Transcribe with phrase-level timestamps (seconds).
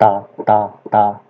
[0.00, 1.20] Ta ta ta.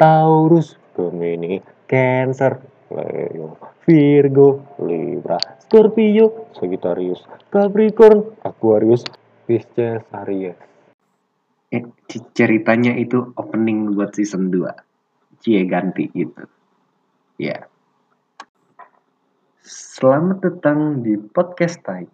[0.00, 0.80] Taurus.
[0.96, 1.60] Gemini.
[1.84, 2.56] Cancer.
[2.88, 3.60] Leo.
[3.84, 4.48] Virgo.
[4.80, 5.36] Libra.
[5.60, 6.48] Scorpio.
[6.56, 7.20] Sagittarius.
[7.52, 8.40] Capricorn.
[8.40, 9.04] Aquarius.
[9.44, 10.56] Pisces Aries
[11.70, 11.84] eh,
[12.32, 16.46] ceritanya itu opening buat season 2 cie ganti gitu.
[17.36, 17.68] Ya.
[19.66, 22.06] Selamat datang di podcast Tai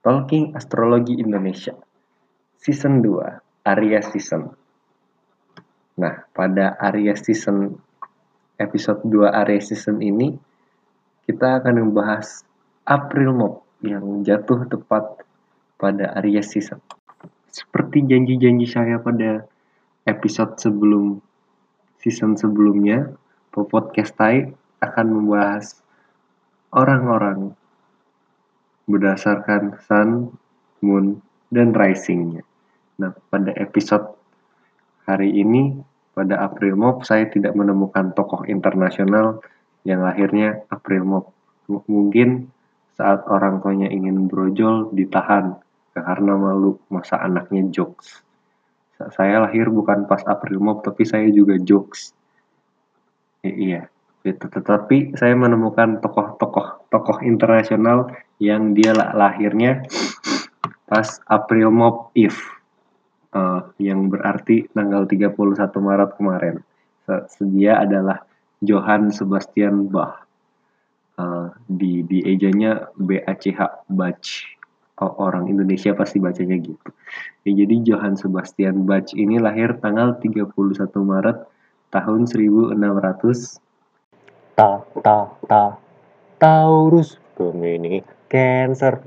[0.00, 1.74] Talking Astrologi Indonesia.
[2.56, 4.63] Season 2 Aries season
[5.94, 7.78] nah pada Aries season
[8.58, 10.34] episode 2 Aries season ini
[11.24, 12.42] kita akan membahas
[12.84, 15.22] April Mop yang jatuh tepat
[15.78, 16.82] pada Aries season
[17.54, 19.46] seperti janji-janji saya pada
[20.10, 21.22] episode sebelum
[22.02, 23.14] season sebelumnya,
[23.54, 24.50] podcast Tai
[24.84, 25.78] akan membahas
[26.74, 27.56] orang-orang
[28.84, 30.34] berdasarkan sun,
[30.84, 32.44] moon, dan risingnya.
[33.00, 34.18] Nah, pada episode
[35.04, 35.76] hari ini,
[36.14, 39.42] pada April Mop, saya tidak menemukan tokoh internasional
[39.82, 41.24] yang lahirnya April Mop.
[41.68, 42.48] Mungkin
[42.94, 45.58] saat orang tuanya ingin brojol, ditahan
[45.94, 48.22] karena malu masa anaknya jokes.
[48.94, 52.14] Saya lahir bukan pas April Mop, tapi saya juga jokes.
[53.42, 53.82] Ya, iya,
[54.22, 54.46] gitu.
[54.46, 59.82] Tetapi saya menemukan tokoh-tokoh tokoh internasional yang dia lahirnya
[60.86, 62.38] pas April Mop Eve,
[63.34, 65.34] uh, yang berarti tanggal 31
[65.82, 66.56] Maret kemarin.
[67.04, 68.24] Sedia adalah
[68.64, 70.24] Johann Sebastian Bach.
[71.14, 74.18] Uh, di di ejanya B A C H Bach
[74.98, 76.90] orang Indonesia pasti bacanya gitu.
[77.46, 80.54] Ya, jadi Johann Sebastian Bach ini lahir tanggal 31
[81.02, 81.38] Maret
[81.94, 82.78] tahun 1600
[84.54, 85.18] ta ta
[85.50, 85.78] ta
[86.38, 89.02] Taurus Gemini Cancer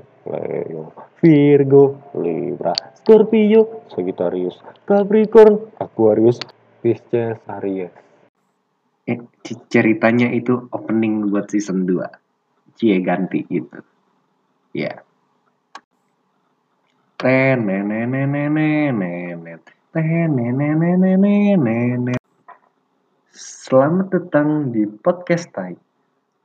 [1.18, 6.38] Virgo Libra Scorpio Sagittarius Capricorn Aquarius
[6.78, 7.90] Pisces Aries
[9.02, 9.18] eh,
[9.66, 13.82] ceritanya itu opening buat season 2 cie ganti gitu.
[14.70, 14.94] Ya.
[14.94, 14.98] Yeah.
[23.34, 25.74] Selamat datang di podcast Tai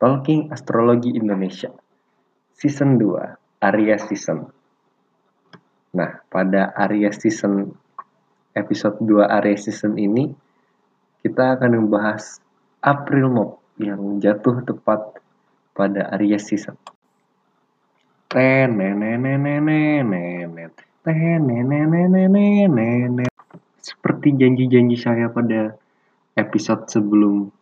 [0.02, 1.70] Talking Astrologi Indonesia.
[2.58, 4.63] Season 2 Aries Season
[5.94, 7.70] Nah pada Aries Season
[8.58, 10.34] episode 2 Aries Season ini
[11.22, 12.42] kita akan membahas
[12.82, 15.22] April Mop yang jatuh tepat
[15.78, 16.76] pada Aries Season
[23.84, 25.78] seperti janji-janji saya pada
[26.34, 27.54] episode sebelum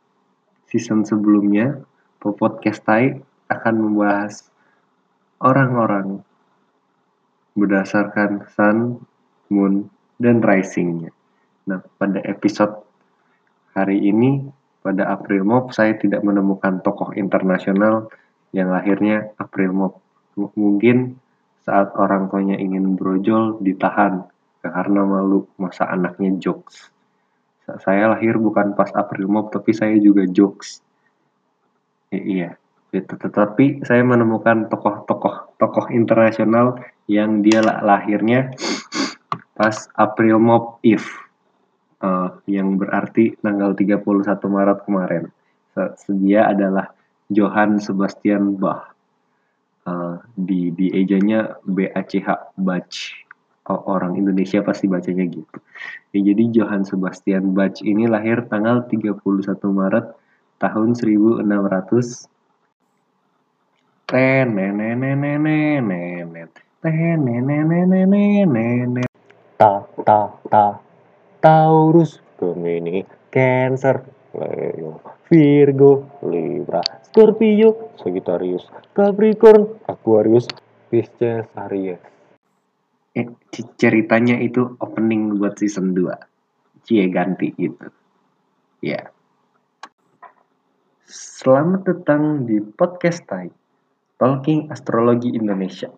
[0.71, 1.83] season sebelumnya,
[2.23, 3.19] podcast Tai
[3.51, 4.47] akan membahas
[5.43, 6.23] orang-orang
[7.57, 9.01] berdasarkan sun,
[9.51, 9.91] moon,
[10.21, 11.11] dan risingnya.
[11.67, 12.83] Nah, pada episode
[13.75, 14.45] hari ini,
[14.81, 18.09] pada April Mop, saya tidak menemukan tokoh internasional
[18.51, 19.93] yang lahirnya April Mop
[20.55, 21.19] mungkin
[21.61, 24.25] saat orang tuanya ingin brojol ditahan
[24.65, 26.89] karena malu masa anaknya jokes.
[27.65, 30.81] Saya lahir bukan pas April Mop tapi saya juga jokes.
[32.11, 32.49] Ya, iya,
[32.91, 33.15] gitu.
[33.15, 38.53] Tetapi saya menemukan tokoh-tokoh tokoh internasional yang dia lahirnya
[39.57, 41.05] pas April Mop Eve.
[42.01, 45.29] Uh, yang berarti tanggal 31 Maret kemarin.
[46.01, 46.89] Sedia adalah
[47.29, 48.91] Johann Sebastian Bach
[49.85, 52.89] uh, di di ejanya H Bach
[53.69, 55.57] orang Indonesia pasti bacanya gitu.
[56.11, 59.21] Ya, jadi Johann Sebastian Bach ini lahir tanggal 31
[59.69, 60.11] Maret
[60.57, 62.27] tahun 1600
[69.53, 70.81] ta ta ta
[71.37, 74.01] Taurus Gemini Cancer
[74.33, 74.97] Leo
[75.29, 78.65] Virgo Libra Scorpio, Sagittarius,
[78.97, 80.49] Capricorn, Aquarius,
[80.89, 82.01] Pisces, Aries.
[83.13, 83.29] Eh,
[83.77, 86.17] ceritanya itu opening buat season 2.
[86.81, 87.93] Cie ganti gitu.
[88.81, 89.13] Ya.
[91.05, 93.51] Selamat datang di podcast Tai
[94.17, 95.91] Talking Astrologi Indonesia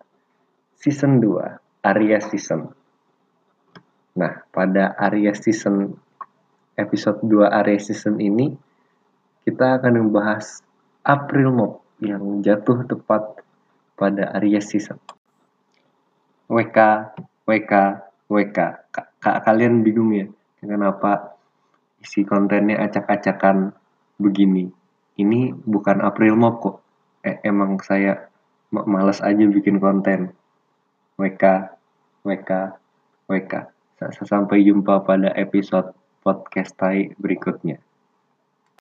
[0.84, 2.68] Season 2 Aries Season
[4.20, 5.96] Nah pada Aries Season
[6.76, 8.52] episode 2 Aries Season ini
[9.44, 10.64] kita akan membahas
[11.04, 13.44] April Mop yang jatuh tepat
[13.92, 14.96] pada Aries season.
[16.48, 16.78] WK,
[17.44, 17.72] WK,
[18.28, 18.58] WK.
[19.20, 20.26] Kak, kalian bingung ya
[20.60, 21.36] kenapa
[22.00, 23.72] isi kontennya acak-acakan
[24.16, 24.68] begini?
[25.20, 26.76] Ini bukan April Mop kok.
[27.24, 28.28] Eh, emang saya
[28.72, 30.32] males aja bikin konten.
[31.14, 31.44] WK,
[32.26, 32.50] WK,
[33.30, 33.52] WK.
[34.26, 35.94] Sampai jumpa pada episode
[36.26, 37.78] podcast tai berikutnya.